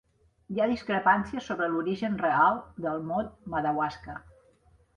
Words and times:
Hi 0.53 0.61
ha 0.63 0.67
discrepàncies 0.71 1.49
sobre 1.51 1.67
l'origen 1.75 2.17
real 2.23 2.59
del 2.89 3.07
mot 3.13 3.31
"Madawaska". 3.55 4.21